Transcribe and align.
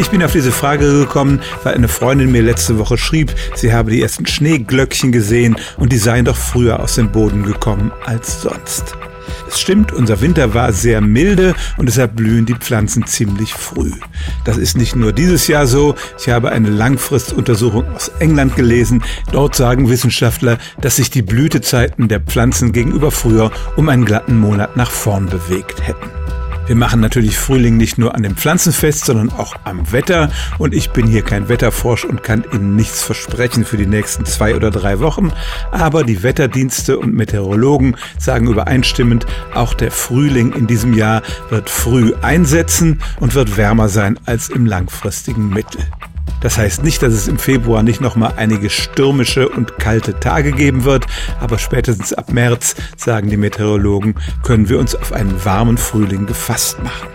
Ich 0.00 0.08
bin 0.08 0.22
auf 0.22 0.32
diese 0.32 0.50
Frage 0.50 0.86
gekommen, 1.00 1.40
weil 1.62 1.74
eine 1.74 1.86
Freundin 1.86 2.32
mir 2.32 2.42
letzte 2.42 2.78
Woche 2.78 2.96
schrieb, 2.96 3.34
sie 3.54 3.74
habe 3.74 3.90
die 3.90 4.00
ersten 4.00 4.24
Schneeglöckchen 4.24 5.12
gesehen 5.12 5.56
und 5.76 5.92
die 5.92 5.98
seien 5.98 6.24
doch 6.24 6.38
früher 6.38 6.80
aus 6.80 6.94
dem 6.94 7.12
Boden 7.12 7.42
gekommen 7.42 7.92
als 8.06 8.40
sonst. 8.40 8.96
Es 9.46 9.60
stimmt, 9.60 9.92
unser 9.92 10.22
Winter 10.22 10.54
war 10.54 10.72
sehr 10.72 11.02
milde 11.02 11.54
und 11.76 11.84
deshalb 11.84 12.16
blühen 12.16 12.46
die 12.46 12.54
Pflanzen 12.54 13.04
ziemlich 13.06 13.52
früh. 13.52 13.92
Das 14.46 14.56
ist 14.56 14.74
nicht 14.74 14.96
nur 14.96 15.12
dieses 15.12 15.48
Jahr 15.48 15.66
so. 15.66 15.94
Ich 16.18 16.30
habe 16.30 16.50
eine 16.50 16.70
Langfristuntersuchung 16.70 17.86
aus 17.94 18.10
England 18.20 18.56
gelesen. 18.56 19.04
Dort 19.32 19.54
sagen 19.54 19.90
Wissenschaftler, 19.90 20.56
dass 20.80 20.96
sich 20.96 21.10
die 21.10 21.22
Blütezeiten 21.22 22.08
der 22.08 22.20
Pflanzen 22.20 22.72
gegenüber 22.72 23.10
früher 23.10 23.52
um 23.76 23.90
einen 23.90 24.06
glatten 24.06 24.38
Monat 24.38 24.78
nach 24.78 24.90
vorn 24.90 25.26
bewegt 25.26 25.86
hätten. 25.86 26.19
Wir 26.66 26.76
machen 26.76 27.00
natürlich 27.00 27.36
Frühling 27.36 27.76
nicht 27.76 27.98
nur 27.98 28.14
an 28.14 28.22
dem 28.22 28.36
Pflanzen 28.36 28.72
fest, 28.72 29.04
sondern 29.04 29.30
auch 29.30 29.56
am 29.64 29.90
Wetter. 29.92 30.30
Und 30.58 30.74
ich 30.74 30.90
bin 30.90 31.06
hier 31.06 31.22
kein 31.22 31.48
Wetterfrosch 31.48 32.04
und 32.04 32.22
kann 32.22 32.44
Ihnen 32.52 32.76
nichts 32.76 33.02
versprechen 33.02 33.64
für 33.64 33.76
die 33.76 33.86
nächsten 33.86 34.24
zwei 34.24 34.54
oder 34.54 34.70
drei 34.70 35.00
Wochen. 35.00 35.32
Aber 35.72 36.04
die 36.04 36.22
Wetterdienste 36.22 36.98
und 36.98 37.14
Meteorologen 37.14 37.96
sagen 38.18 38.46
übereinstimmend, 38.46 39.26
auch 39.54 39.74
der 39.74 39.90
Frühling 39.90 40.52
in 40.52 40.66
diesem 40.66 40.94
Jahr 40.94 41.22
wird 41.48 41.70
früh 41.70 42.14
einsetzen 42.22 43.00
und 43.18 43.34
wird 43.34 43.56
wärmer 43.56 43.88
sein 43.88 44.18
als 44.26 44.48
im 44.48 44.66
langfristigen 44.66 45.48
Mittel. 45.48 45.80
Das 46.40 46.58
heißt 46.58 46.82
nicht, 46.82 47.02
dass 47.02 47.12
es 47.12 47.28
im 47.28 47.38
Februar 47.38 47.82
nicht 47.82 48.00
nochmal 48.00 48.34
einige 48.36 48.70
stürmische 48.70 49.48
und 49.48 49.78
kalte 49.78 50.18
Tage 50.18 50.52
geben 50.52 50.84
wird, 50.84 51.06
aber 51.40 51.58
spätestens 51.58 52.12
ab 52.12 52.32
März, 52.32 52.74
sagen 52.96 53.30
die 53.30 53.36
Meteorologen, 53.36 54.14
können 54.42 54.68
wir 54.68 54.78
uns 54.78 54.94
auf 54.94 55.12
einen 55.12 55.44
warmen 55.44 55.78
Frühling 55.78 56.26
gefasst 56.26 56.82
machen. 56.82 57.08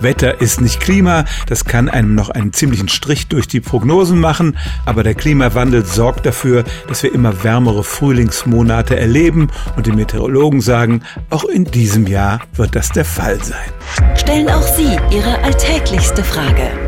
Wetter 0.00 0.40
ist 0.40 0.60
nicht 0.60 0.78
Klima, 0.78 1.24
das 1.46 1.64
kann 1.64 1.88
einem 1.88 2.14
noch 2.14 2.30
einen 2.30 2.52
ziemlichen 2.52 2.88
Strich 2.88 3.26
durch 3.26 3.48
die 3.48 3.60
Prognosen 3.60 4.20
machen, 4.20 4.56
aber 4.86 5.02
der 5.02 5.14
Klimawandel 5.14 5.84
sorgt 5.84 6.24
dafür, 6.24 6.64
dass 6.86 7.02
wir 7.02 7.12
immer 7.12 7.42
wärmere 7.42 7.82
Frühlingsmonate 7.82 8.96
erleben 8.96 9.50
und 9.76 9.86
die 9.86 9.92
Meteorologen 9.92 10.60
sagen, 10.60 11.02
auch 11.30 11.44
in 11.44 11.64
diesem 11.64 12.06
Jahr 12.06 12.40
wird 12.54 12.76
das 12.76 12.90
der 12.90 13.04
Fall 13.04 13.42
sein. 13.42 14.16
Stellen 14.16 14.48
auch 14.48 14.62
Sie 14.62 14.96
Ihre 15.10 15.42
alltäglichste 15.42 16.22
Frage 16.22 16.87